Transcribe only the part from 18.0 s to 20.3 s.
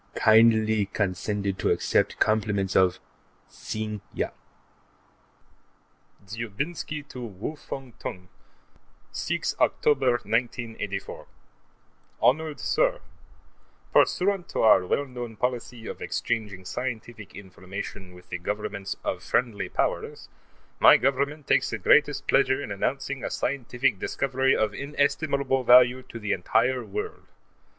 with the Governments of friendly Powers,